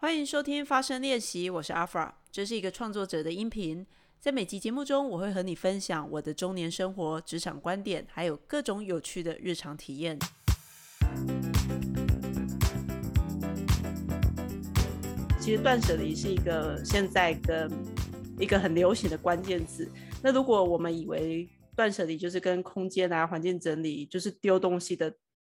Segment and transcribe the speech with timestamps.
[0.00, 3.84] 欢迎收听发声练习，我是阿 fra，这是一个创作者的音频。
[4.20, 10.16] 在每集节目中，我会和你分享我的中年生活、职场观点，还有各种有趣的日常体验。
[15.40, 17.68] 其实断舍离是一个现在跟
[18.38, 19.90] 一个很流行的关键字。
[20.22, 25.12] 那如果我们以为断舍离就是跟空间啊、环境整理，就是丢东西的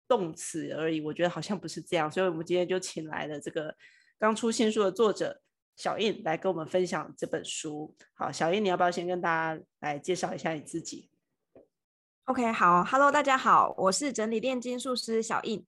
[0.06, 2.08] 动词而已，我觉得好像不是这样。
[2.08, 3.74] 所以我们今天就请来了这个
[4.18, 5.40] 刚出新书的作者
[5.76, 7.94] 小印来跟我们分享这本书。
[8.14, 11.08] 好，小印，你要不要先跟大家来介绍一下你自己
[12.24, 15.64] ？OK，好，Hello，大家好，我是整理炼金术师小印。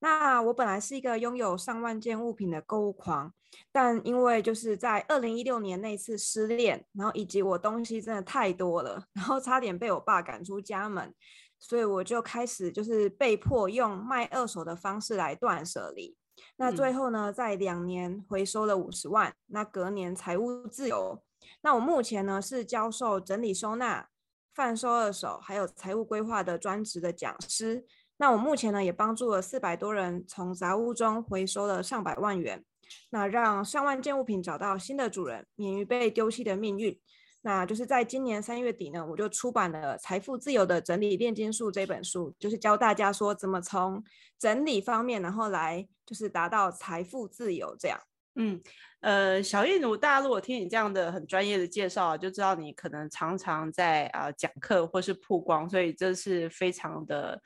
[0.00, 3.32] 那我本来是一个拥有上万件物品的购物狂，
[3.72, 11.14] 但因为就是在二零一六年那次失恋，然后以及我东西真的太多了，然后差点被我爸赶出家门，
[11.58, 16.14] 所以我就开始就是被迫用卖二手的方式来断舍离。
[16.56, 21.22] 那最后呢，在两年回收了五十万，那隔年财务自由。
[21.62, 24.08] 那我目前呢是教授整理收纳、
[24.54, 27.84] 贩售二手还有财务规划的专职的讲师。
[28.16, 32.64] 那我目前呢，也帮助了四百多人从杂物中回收了上百万元，
[33.10, 36.98] 那让上万件物品找到新的主人，免于被丢弃的命运。
[37.44, 44.02] 那就是在今年三月底呢，我就出版了《财富自由的整理炼金术》这本书，就是教大家说怎么从
[44.38, 48.00] 整理方面，然后来就是达到财富自由这样。
[48.36, 48.58] 嗯，
[49.00, 57.40] 呃，小玉奴大家如果听你这样的很专业的介绍，就知道你可能常常在啊讲课或是曝光，所以这是非常的。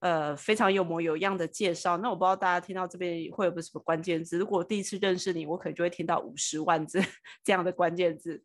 [0.00, 1.96] 呃，非常有模有样的介绍。
[1.96, 4.36] 那我不知道大家听到这边会有不什么关键字。
[4.36, 7.00] 如果第一次认识你，我可能就会听到五十万字
[7.42, 8.44] 这样的关键字。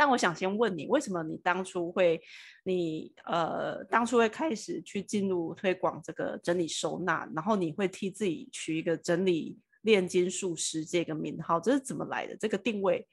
[0.00, 2.18] 但我想先问你，为什么你当初会，
[2.64, 12.34] 你呃，当初会开始去进入推广这个整理收纳，然后你会替自己取一个整理炼金术师这个名号，这是怎么来的？
[12.34, 13.06] 这个定位？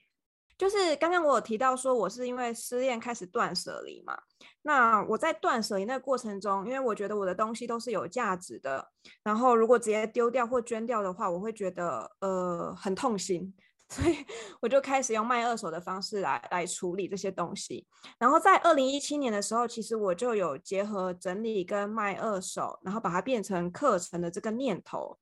[0.56, 4.18] 就是刚刚我有提到说，我是因为失恋开始断舍离嘛。
[4.62, 8.90] 那我在断舍离那个过程中，因为我觉得我的东西都是有价值的，
[9.22, 13.54] 然后如果直接丢掉或捐掉的话，我会觉得呃很痛心，
[13.88, 14.16] 所以
[14.60, 17.86] 我就开始用卖二手的方式来来处理这些东西。
[18.18, 25.18] 然后在二零一七年的时候，其实我就有结合整理跟卖二手，然后把它变成课程的这个念头。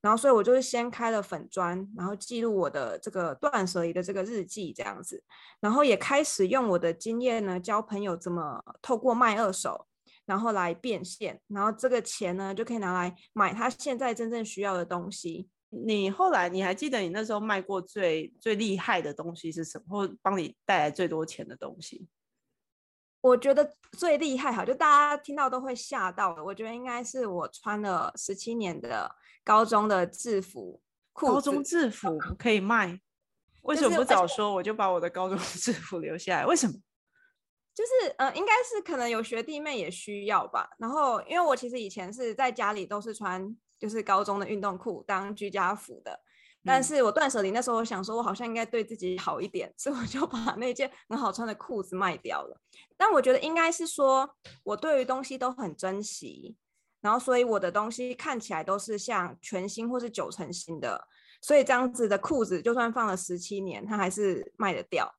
[0.00, 5.22] 然后，所以我就是先开了粉砖，然后记录我的这个断舍离的这个日记这样子，
[5.60, 9.86] 然后也开始用我的经验呢，教朋友怎么透过卖二手，
[10.26, 15.48] 然后来变现，然后这个钱呢就可以拿来买他现在真正需要的东西。
[15.70, 22.08] 你后来你还记得你那时候卖过最最厉害的东西是什么，或帮你带来最多钱的东西？
[23.22, 26.42] 我觉得最厉害哈，就大家听到都会吓到的。
[26.42, 29.14] 我觉得应该是我穿了十七年的
[29.44, 30.80] 高中的制服，
[31.12, 32.98] 高中制服可以卖，
[33.62, 34.54] 为什么不早说？
[34.54, 36.46] 我就把我的高中制服留下来。
[36.46, 36.72] 为什么？
[37.74, 40.70] 就是呃，应该是可能有学弟妹也需要吧。
[40.78, 46.20] 然后因为我其实以前是在家里都是穿就是高中的运动裤当居家服的。
[46.62, 52.60] 但是我断舍离那时候，我想说，我好像应该对自己好一点，所以我就把那件很好穿的裤子卖掉了。
[52.98, 56.54] 但我觉得应该是说，我对于东西都很珍惜，
[57.00, 61.02] 然后所以我的东西看起来都是像全新或是九成新的，
[61.40, 65.10] 所以这样子的裤子就算放了十七年，它还是卖得掉。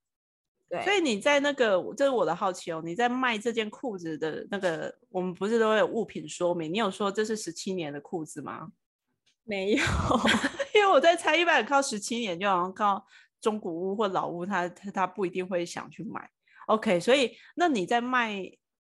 [0.71, 6.71] 对，所以你在那个，这是我的好奇哦，你在卖这件裤子的那个，我们不是都有物品说明？
[6.73, 8.71] 你有说这是十七年的裤子吗？
[9.43, 9.83] 没有，
[10.73, 13.05] 因为我在猜，一般靠十七年，就好像靠
[13.41, 16.29] 中古屋或老屋，他他他不一定会想去买。
[16.67, 18.39] OK，所以那你在卖，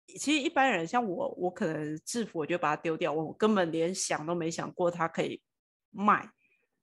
[0.07, 5.43] 其实一般人像我，我可能制服我就把它丢掉，我根本连想都没想过它可以
[5.91, 6.31] 卖。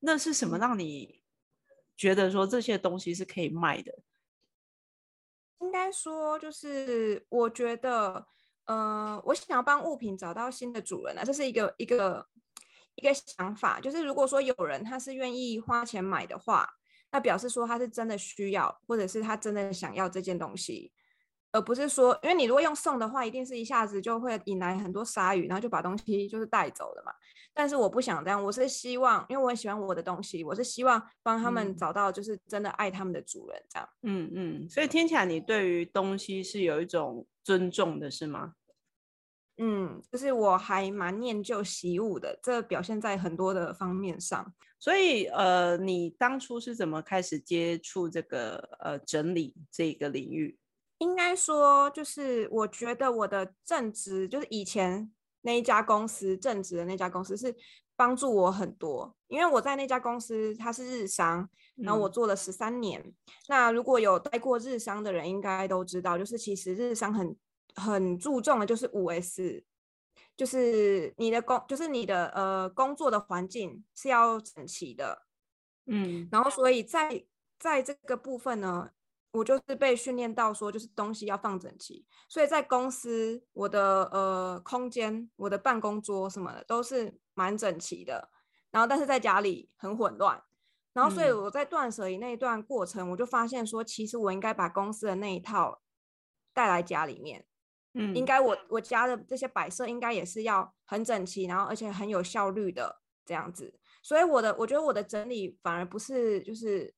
[0.01, 1.21] 那是什么让你
[1.97, 3.91] 觉得说这些东西是可以卖的？
[5.61, 8.25] 应该说就是我觉得，
[8.65, 12.27] 呃，我想要帮物品找到新的主人啊，这是一个一个。
[12.95, 16.69] 一个想法就是，如果说有人他是愿意花钱买的话，
[17.09, 20.91] 那表示说他是真的需要，或者是他真的想要这件东西，
[21.51, 27.11] 而不是说，因为你如果用送的话，一定是一下子就会引来很多鲨鱼，然后就把东西就是带走了嘛。
[27.53, 33.89] 但是我不想这样，我是希望，因为我很喜欢我的东西，我是希望帮他们找到就是真的爱他们的主人这样。
[34.03, 38.53] 嗯嗯，所以听起来你对于东西是有一种尊重的，是吗？
[39.57, 44.53] 嗯，就是我还蛮念旧习物的，这表现在很多的方面上。
[44.79, 50.57] 所以，呃，你当初是怎么开始接触这个呃整理这个领域？
[51.01, 55.11] 应该说，就是我觉得我的正职，就是以前
[55.41, 57.55] 那一家公司正职的那家公司是
[57.95, 63.03] 帮助我很多，因为我在那家公司它是日商，然后我做了十三年。
[63.49, 67.35] 那如果有待过日商的人，应该都知道，就是其实日商很
[67.73, 69.63] 很注重的就是五 S，
[70.37, 75.23] 就是你的工，就是你的呃工作的环境是要整齐的，
[75.87, 77.25] 嗯，然后所以在
[77.57, 78.91] 在这个部分呢。
[79.33, 88.29] 我就是被训练到说，就是东西要放整齐，所以在公司我的呃空间、我的办公桌什么的都是蛮整齐的。
[88.71, 90.43] 然后，但是在家里很混乱。
[90.91, 95.81] 然后，所以我在断舍离那一段过程，我就发现说，其实我应该把公司的那一套
[96.53, 97.45] 带来家里面。
[97.93, 103.79] 嗯，应该我我家的这些摆设应该也是要很整齐，然后而且很有效率的这样子。
[104.03, 106.93] 所以我的我觉得我的整理反而不是就是。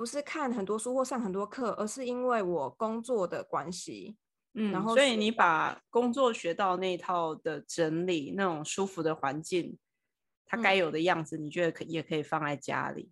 [0.00, 4.16] 不是看很多书或上很多课，而是因为我工作的关系，
[4.54, 9.76] 嗯，然后所以你把工作学到那套的整理，那种舒服的环境，
[10.46, 13.10] 它该有的样子，你觉得可也可以放在家里？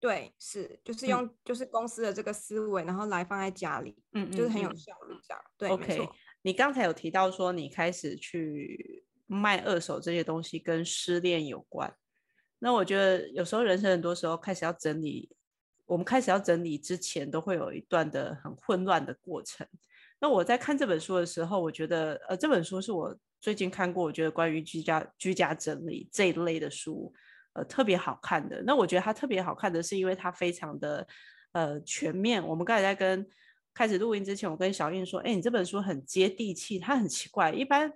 [0.00, 5.44] 对，是，就是用就是公司的这个思维，然后来放在家里，嗯，就是很有效率这样。
[5.56, 6.08] 对，OK。
[6.42, 11.96] 你刚才有提到说你开始去卖二手这些东西跟失恋有关，
[12.58, 15.30] 那我觉得有时候人生很多时候开始要整理。
[15.88, 19.66] 我们开始要整理之前，都会有一段的很混乱的过程。
[20.20, 27.10] 那我在看这本书的时候，我觉得，呃，这本书是我最近看过，我觉得关于居家居家整理这一类的书，
[27.54, 28.62] 呃，特别好看的。
[28.66, 31.06] 那我觉得它特别好看的是，因为它非常的
[31.52, 32.46] 呃全面。
[32.46, 33.26] 我们刚才在跟
[33.72, 37.90] 开始录音之前，我跟小印说，哎，你这本书很接地气，它很奇怪，一般。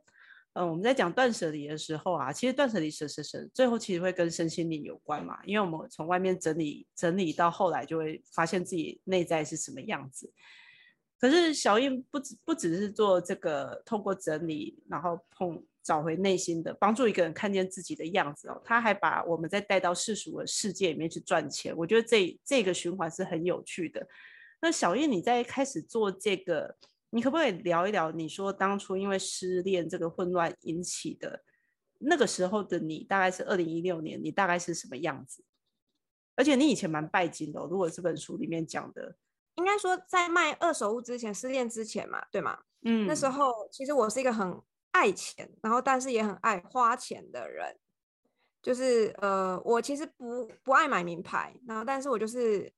[0.55, 10.31] 嗯，我们在讲断舍离的时候啊，其实断舍离舍舍舍，最后其实会跟身心灵有关嘛，因为我们从外面整理整理到后来，就会发现自己内在是什么样子。
[11.19, 21.75] 可是小印不只不只是做这个，透过整理，然后碰找回内心的，帮助一个人看见自己的样子哦，他还把我们再带到世俗的世界里面去赚钱。
[21.75, 24.07] 我觉得这这个循环是很有趣的。
[24.61, 26.77] 那小印你在开始做这个。
[27.15, 28.11] 你可不可以聊一聊？
[28.11, 31.45] 你说当初因为失恋这个混乱引起的
[31.99, 35.45] 那个时候的你，大概是二零一六年，你大概是什么样子？
[36.37, 39.15] 而且你以前蛮拜金的，如果这本书里面讲的，
[39.57, 42.59] 应该说在卖二手物之前，失恋之前嘛，对吗？
[42.81, 44.59] 嗯，那时候其实我是一个很
[44.93, 47.79] 爱钱，然后但是也很爱花钱的人，
[48.63, 52.73] 就是呃，我其实不不爱买名牌，然后但是我就是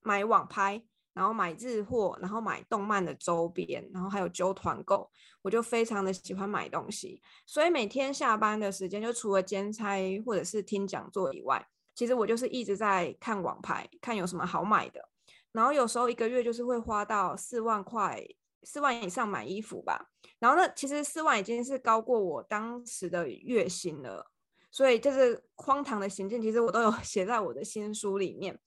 [0.00, 0.80] 买网拍。
[1.12, 5.10] 然后买日货，然后买动漫的周边，然后还有揪团购，
[5.42, 7.20] 我就非常的喜欢买东西。
[7.44, 11.66] 所以每天下班的时间，就除了兼差或者是听讲座以外，
[11.96, 15.08] 其实我就是一直在看网拍，看有什么好买的。
[15.50, 18.24] 然后有时候一个月就是会花到四万块，
[18.62, 20.10] 四万以上买衣服吧。
[20.38, 24.30] 然后那其实四万已经是高过我当时的月薪了。
[24.70, 28.60] 所以就是荒唐的行径，其实我都有 写在我的新书里面。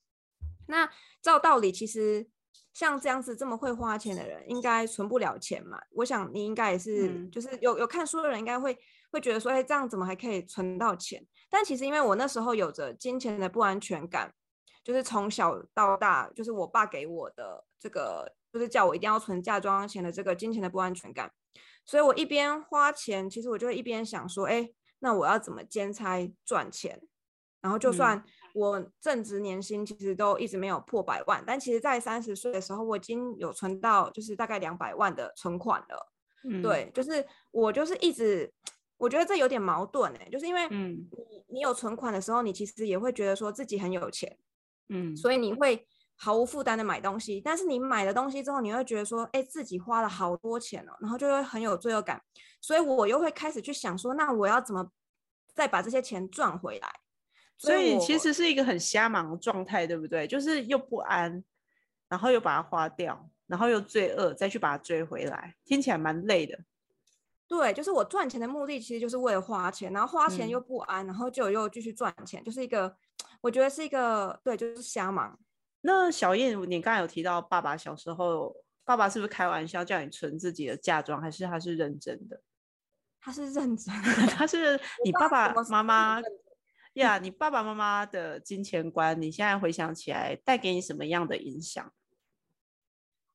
[0.66, 0.90] 那
[1.22, 2.28] 照道理，其实。
[2.74, 5.80] 像这样子这么会花钱的人，应该存不了钱嘛？
[5.92, 8.76] 我想你应该也是，就是有有看书的人，应该会
[9.12, 11.24] 会觉得说，哎，这样怎么还可以存到钱？
[11.48, 14.34] 但其实因为我那时候有着金钱的不安全感，
[14.82, 21.30] 就是从小到大，就是我爸给我的这个，就是叫我一定要存嫁妆钱的这个金钱的不安全感，
[21.86, 24.68] 所以我一边花钱，其实我就会一边想说，哎，
[24.98, 27.00] 那我要怎么兼差赚钱？
[27.60, 28.22] 然后就算
[28.54, 36.12] 我正值年薪，其实都一直没有破百万，但其实，在三十岁的时候，我已经有存到就是大概两百万的存款了。
[36.48, 38.52] 嗯，对，就是我就是一直，
[38.96, 44.38] 我觉得这有点矛盾哎，就是因为你你有存款的时候，你其实也会觉得说自己很有钱，
[44.88, 45.84] 嗯，所以你会
[46.14, 52.22] 毫无负担的买东西，但是你买了东西之后，你会觉得说，哎，自己花了好多钱哦，然后就会很有罪恶感，
[52.60, 54.88] 所以我又会开始去想说，那我要怎么
[55.54, 56.88] 再把这些钱赚回来？
[57.56, 60.26] 所以其实是一个很瞎忙的状态，对不对？
[60.26, 61.42] 就是又不安，
[62.08, 66.58] 然后又把它花掉，然后又罪恶，再去把它追回来，听起来蛮累的。
[67.46, 72.94] 对，就是我赚钱的目的其实就是为了花钱，然后花钱又不安，然后就又继续赚钱，就是一个，
[73.40, 75.38] 我觉得是一个，对，就是瞎忙。
[75.82, 82.40] 那小燕，你刚才有提到爸爸小时候，爸爸是不是开玩笑叫你存自己的嫁妆，还是他是认真的？
[83.20, 86.20] 他是认真的，他是你爸爸妈妈。
[86.94, 91.92] 呀，你爸爸妈妈的金钱观，你现在回想起来，带给你什么样的影响？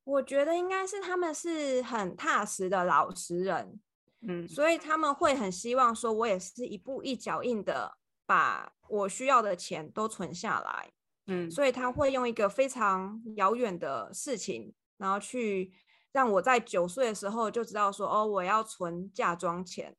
[0.03, 3.79] 我觉得应该是他们是很踏实的老实人，
[4.21, 10.91] 嗯，所以他们会很希望说，我也是一步一脚印的把我需要的钱都存下来，
[11.27, 15.73] 嗯，所以他会用一个非常遥远的事情，然后去
[16.11, 19.95] 让我在九岁的时候就知道说，哦，我要存嫁妆钱。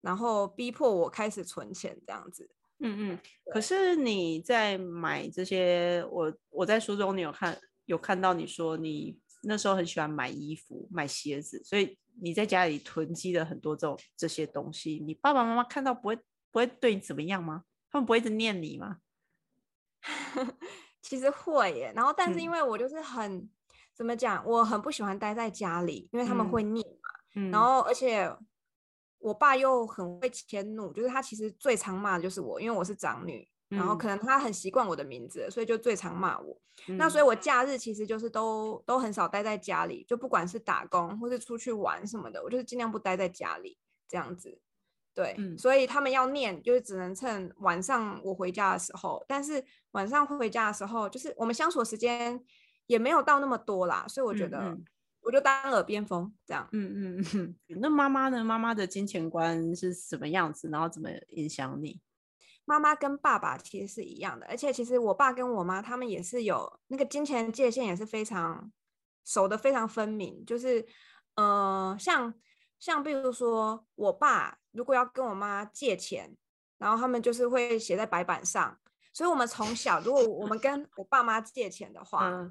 [0.00, 2.50] 然后逼迫我开始存钱这样子。
[2.82, 3.18] 嗯嗯。
[3.52, 15.02] 可是你在买这些，我我在书中你有看有看到你说你那时候很喜欢买衣服、买鞋子，所以你在家里囤积了很多这种这些东西。
[15.06, 17.64] 你爸爸妈妈看到不会不会对你怎么样吗？
[17.90, 18.98] 他们不会一直念你吗？
[21.02, 23.48] 其实会耶，然后但是因为我就是很
[23.94, 27.50] 怎么讲，我很不喜欢待在家里，因为他们会念嘛。
[27.50, 28.30] 然后而且
[29.22, 36.60] 我爸又很会迁怒，就是他其实最常骂的就是我，因为我是长女，然后可能他很习惯我的名字，所以就最常骂我。
[36.86, 44.60] 那所以我假日其实就是都都很少待在家里，就不管是打工或是出去玩什么的，我就是尽量不待在家里这样子。
[45.14, 49.22] 对，所以他们要念，就是只能趁晚上我回家的时候。
[49.28, 52.42] 但是晚上回家的时候，就是我们相处时间
[52.86, 54.74] 也没有到那么多啦，所以我觉得
[55.22, 56.68] 我就当耳边风这样。
[56.72, 57.80] 嗯嗯嗯。
[57.80, 58.44] 那妈妈呢？
[58.44, 60.68] 妈妈的金钱观是什么样子？
[60.68, 62.00] 然后怎么影响你？
[62.64, 68.70] 妈妈跟爸爸其实是一样的，而且其实我爸跟我妈他们也是有那个金钱界限，也是非常
[69.24, 70.44] 守的非常分明。
[70.44, 70.86] 就是
[71.36, 72.34] 呃，像
[72.78, 74.58] 像比如说我爸。
[74.74, 76.34] 如果要跟我妈借钱，
[76.78, 78.80] 然后他们就是会写在白板上，
[79.12, 82.50] 所以我们从小，如果我们跟我爸妈借钱的话，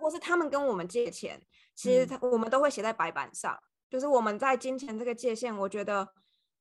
[0.00, 1.44] 或是他们跟我们借钱，
[1.76, 3.56] 其实他我们都会写在白板上，
[3.88, 6.08] 就是我们在金钱这个界限，我觉得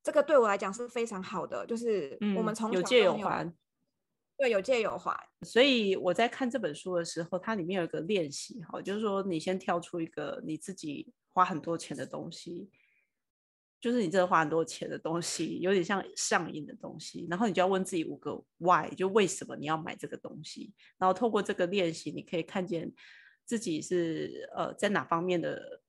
[0.04, 3.52] 这个对我来讲是非常好的，就是我们从有借有还，
[4.38, 5.18] 对，有借有还。
[5.42, 12.70] 所以我在看这本书的时候，它里面有一个练习，哈，就是说你先跳出一个你自己花很多钱的东西。
[13.82, 20.74] 就是你真的花很多钱的东西，有点像上瘾的东西，然后你就要问自己五个 why，就为什么你要买这个东西？
[20.98, 22.92] 然后透过这个练习，你可以看见
[23.46, 25.82] 自己是呃在哪方面的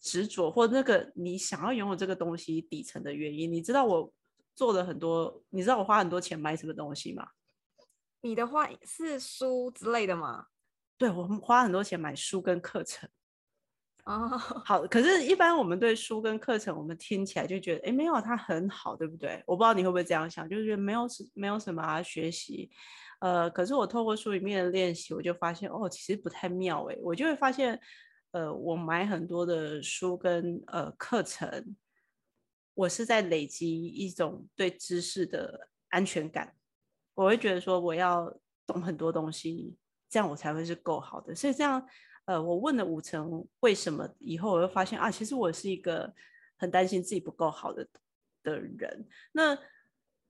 [0.00, 3.50] 执着，或那个你想要拥有这个东西底层的原因。
[3.50, 4.12] 你知道我
[4.54, 7.28] 做了很多，你知道我花很多钱买什么东西吗？
[8.22, 10.46] 你的话是书之类的吗？
[10.98, 13.08] 对，我花很多钱买书跟课程。
[14.04, 19.42] 哦，好，可是，一般我们对书跟课程，我们听起来就觉得，哎，没有它很好，对不对？
[19.46, 22.70] 我不知道你会不会这样想，就是觉得没有什没有什么啊学习，
[23.20, 27.80] 呃，可是我透过书里面的练习，我就发现，哦，其实不太妙，哎，我就会发现，
[28.32, 31.76] 呃，我买很多的书跟呃课程，
[32.74, 36.54] 我是在累积一种对知识的安全感，
[37.14, 38.32] 我会觉得说，我要
[38.66, 39.76] 懂很多东西，
[40.08, 41.86] 这样我才会是够好的，所以这样。
[42.26, 46.12] 呃，我问了五成为什么以后，我会发现啊，其实我是一个
[46.56, 47.88] 很担心自己不够好的
[48.42, 49.06] 的人。
[49.30, 49.56] 那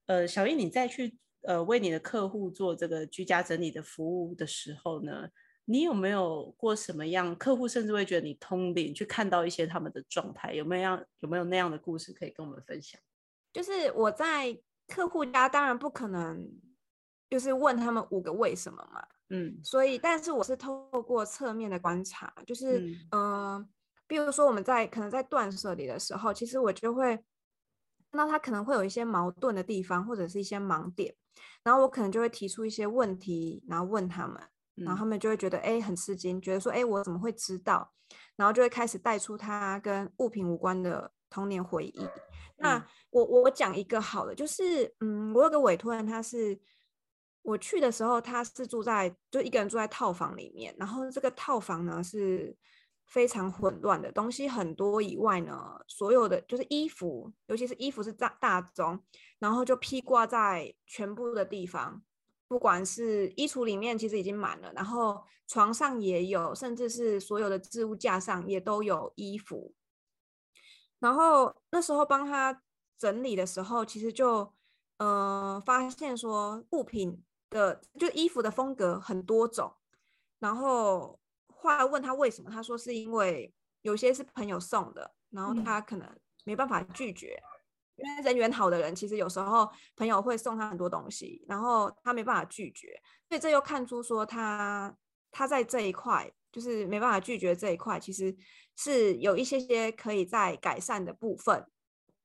[0.05, 5.29] 呃，小英，你再去呃为你的客户做这个居家整理的服务的时候呢，
[5.65, 13.01] 你有没有过什么样客户甚至会觉得你通灵，去看到一些他们的状态，有没有样有没有那样的故事可以跟我们分享？
[13.53, 16.49] 就是我在客户家，当然不可能
[17.29, 19.07] 就是问他们五个为什么嘛。
[19.31, 23.69] 嗯，所以，但是我是透过侧面的观察，就是，嗯，
[24.07, 27.19] 比如说我们在可能在断舍离的时候，其实我就会
[28.17, 31.15] 看到他可能会有一些矛盾的地方，或者是一些盲点，
[31.63, 34.41] 然后我可能就会提出一些问题，然后问他们，
[34.75, 37.93] 然后他们就会觉得，哎，很吃惊，觉得说，哎，我怎么会知道？
[38.37, 42.09] 然后就会开始带出他跟物品无关的童年回忆。
[42.57, 46.59] 那我我讲一个好的，就是，嗯，我有个委托人，他是。
[47.43, 52.57] 我去的时候，他是住在就一个人住在套房里面，然后这个套房呢是
[53.07, 59.01] 非常混乱的，东西很多以外呢，所有的就是衣服，尤其是衣服是大大宗，
[59.39, 62.03] 然后就披挂在全部的地方，
[62.49, 69.75] 不管是衣橱里面其实已经满了，然后床上也有，甚至是所有的置物架上也都有衣服。
[70.99, 72.63] 然后那时候帮他
[72.99, 74.53] 整理的时候，其实就
[74.99, 77.23] 呃发现说物品。
[77.49, 79.73] 的就衣服的风格很多种，
[80.41, 81.21] 然后
[81.57, 86.09] 后来问他为什么，他说是因为有些是朋友送的，然后他可能
[86.45, 87.41] 没办法拒绝，
[87.97, 94.95] 因为人缘好的人其实有时候朋友会送他很多东西，然后他没办法拒绝，所以这又看出说他
[95.31, 98.37] 他在这一块就是没办法拒绝这一块，其实
[98.77, 101.67] 是有一些些可以在改善的部分，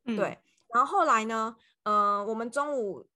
[0.05, 0.37] 对。
[0.73, 3.07] 然后后来呢，呃，我们中午。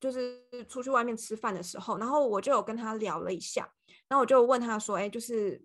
[0.00, 3.72] 就是出去外面吃饭的时候，然后我就有跟他聊了一下，
[4.12, 5.64] 然后我就问他说：“哎，就是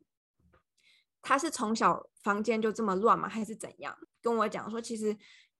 [1.22, 3.27] 他是从小房间就这么乱吗？
[3.27, 5.13] 还是怎样？”跟我讲说，其实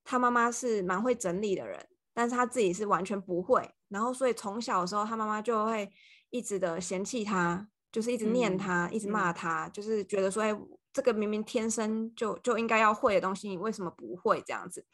[0.06, 3.70] 他妈妈是蛮会整理的人，但是他自己是完全不会。
[3.90, 5.92] 然后所以从小的时候，他妈妈就会
[6.30, 10.58] 一直的嫌弃他，就是一直念他，一直骂他，就是觉得说：“哎，
[10.94, 14.86] 这个明明天生就就应该要会的东西，你为什么不会这样子？”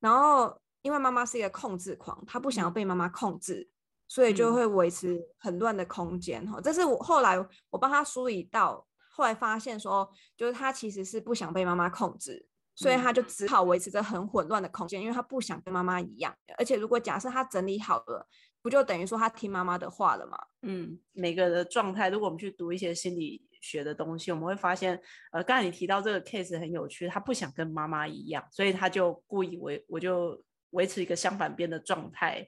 [0.00, 0.58] 然后。
[0.82, 3.70] 因为妈妈是一个控制狂，她不想要被妈妈控制，
[4.12, 6.60] 所以就会维持很乱的空间哈。
[6.60, 7.38] 这是我后来
[7.70, 16.36] 我帮他梳理到，后来发现说，就是他其实是不想被妈妈控制，所以他就只好维持着很混乱的空间，因为他不想跟妈妈一样。
[16.58, 18.28] 而且如果假设他整理好了，
[18.60, 20.36] 不就等于说他听妈妈的话了吗？
[20.60, 25.00] 嗯，每个的状态，如果我们去读一些心理学的东西，我们会发现，
[25.30, 32.46] 呃，刚才你提到这个 case 很有趣，他不想跟妈妈一样，所以他就故意维，我就维持一个相反边的状态，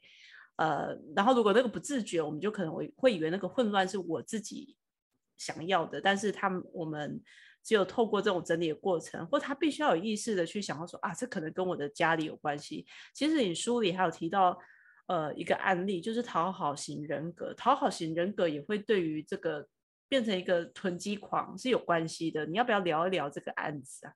[0.56, 4.76] 呃，然后如果那个不自觉，我们就可能会会以为那个混乱是我自己
[5.36, 7.20] 想要的，但是他们我们
[7.62, 12.86] 只有透过这种整理的过程，或他必须要有意识的去想到说啊，这可能跟我的家里有关系。
[13.14, 14.58] 其实你书里还有提到。
[15.06, 19.68] 呃，一个案例就是讨好型人格，讨好型人格也会对于这个
[20.08, 22.46] 变成一个囤积狂是有关系的。
[22.46, 24.14] 你要不要聊一聊这个案子啊？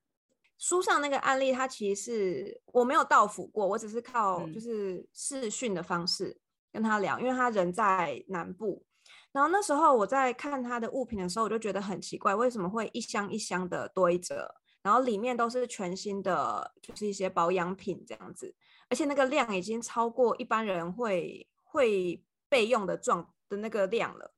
[0.58, 6.38] 书上那个案例，它其实是我没有到府过，我只是靠就是视讯的方式
[6.72, 8.84] 跟他聊，因为他人在南部。
[9.30, 18.54] 然后那时候我在看他的物品的时候，我就觉得很奇怪，为什么会一箱一箱的堆着，然后里面都是全新的，就是一些保养品这样子。
[18.90, 24.32] 而且那个量已经超过一般人会会备用的状的那个量了，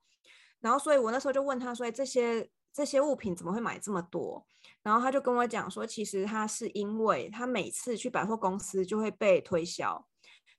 [0.59, 4.47] 然后所以我那时候就问他说：“这些这些物品怎么会买这么多？”
[4.83, 10.07] 然后他就跟我讲说：“其实他是因为他每次去百货公司就会被推销，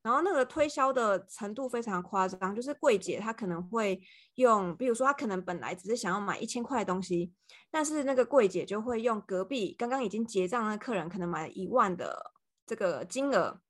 [0.01, 4.01] 然后那个推销的程度非常夸张，就是柜姐她可能会
[4.35, 7.33] 用，比如说他可能本来只是想要买一千块的东西，
[7.69, 12.31] 但是那个柜姐就会用隔壁刚刚已经结账的客人可能买了一万的
[12.65, 13.61] 这个金额。”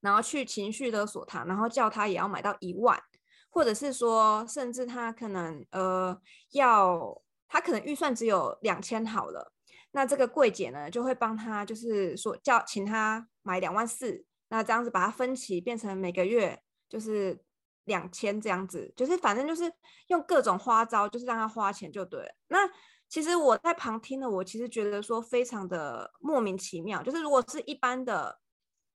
[0.00, 3.02] 然后去情绪勒索他，然后叫他也要买到一万，
[3.48, 6.20] 或者是说，甚至他可能呃
[6.50, 7.22] 要
[7.54, 9.52] 他可能预算只有两千好了，
[9.92, 17.38] 那这个柜姐呢就会帮他，就是说叫请他买两万四，那这样子把它分期变成每个月就是
[17.84, 19.72] 两千这样子，就是反正就是
[20.08, 22.34] 用各种花招，就是让他花钱就对了。
[22.48, 22.68] 那
[23.08, 28.40] 其实我在旁听了，我其实觉得说非常的莫名其妙，就是如果是一般的。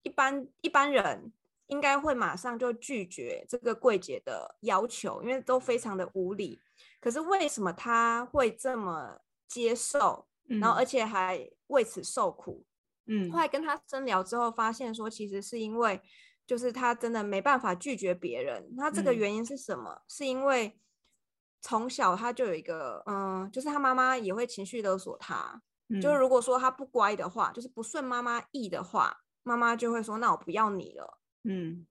[0.02, 1.32] 一般一般人
[1.66, 6.60] 应该会马上就拒绝这个柜姐的要求，因为都非常的无理。
[7.00, 12.64] 可是为什么他会这么接受，然后而且还为此受苦？
[13.06, 16.00] 嗯，后来跟他深聊之后，发现说其实是因为
[16.46, 18.68] 就是他真的没办法拒绝别人。
[18.76, 20.02] 那这个原因是什么？
[20.08, 20.78] 是因为
[21.60, 25.62] 从小他就有一个嗯，就是他妈妈也会情绪勒索他，
[26.00, 29.22] 就是如果说他不乖的话，就是不顺妈妈意的话。
[29.42, 31.86] 妈妈就会说：“那我不要你了。”嗯，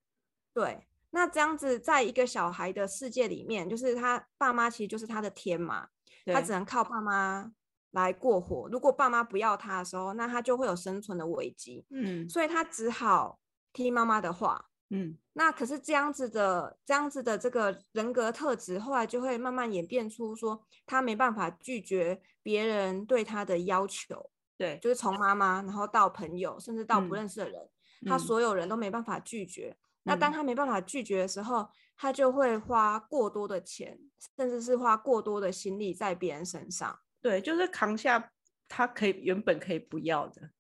[0.54, 0.86] 对。
[1.12, 5.88] 那这样子，在一个小孩的世界里面，就是他爸妈其实就是他的天嘛，
[6.26, 7.52] 他只能靠爸妈
[7.91, 8.68] 来过活。
[8.70, 11.86] 如果爸妈不要他的时候，那他就会有生存的危机。
[11.89, 13.39] 嗯，所以他只好
[13.72, 14.65] 听妈妈的话。
[14.89, 24.30] 嗯，那可是这样子的，这样子的这个人格特质，后来就会慢慢演变出说，他没办法拒绝别人对他的要求。
[24.58, 27.70] 对，就是从妈妈，然后到朋友，甚至到不认识的人，
[28.06, 29.76] 他所有人都没办法拒绝。
[30.04, 34.00] 那当他没办法拒绝的时候，他就会花过多的钱，
[34.38, 37.00] 甚至是花过多的心力在别人身上。
[37.22, 38.32] 对，就是扛下
[38.70, 40.52] 他可以原本可以不要的，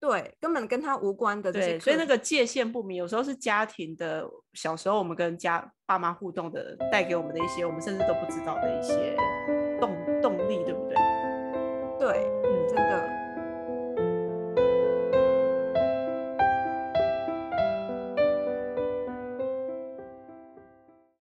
[0.00, 1.52] 对，根本跟他无关的。
[1.52, 9.16] 对，所以那个界限不明，有时候是家庭的小时候我们跟家爸妈互动的带给我们的一些我们甚至都不知道的一些。